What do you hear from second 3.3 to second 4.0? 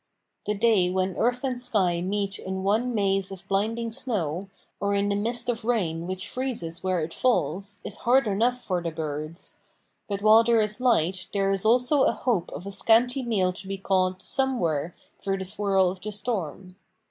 of blinding